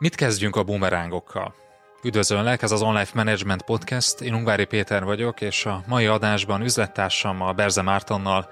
[0.00, 1.54] Mit kezdjünk a bumerángokkal?
[2.02, 7.52] Üdvözöllek, ez az Online Management Podcast, én Ungvári Péter vagyok, és a mai adásban üzlettársammal,
[7.52, 8.48] Berze Mártonnal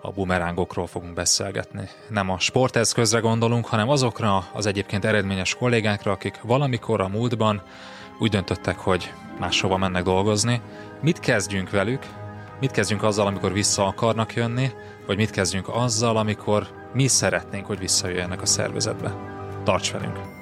[0.00, 1.88] a bumerángokról fogunk beszélgetni.
[2.08, 7.62] Nem a sporteszközre gondolunk, hanem azokra az egyébként eredményes kollégákra, akik valamikor a múltban
[8.18, 10.60] úgy döntöttek, hogy máshova mennek dolgozni.
[11.00, 12.06] Mit kezdjünk velük?
[12.60, 14.70] Mit kezdjünk azzal, amikor vissza akarnak jönni?
[15.06, 19.14] Vagy mit kezdjünk azzal, amikor mi szeretnénk, hogy visszajöjjenek a szervezetbe?
[19.64, 20.41] Tarts velünk!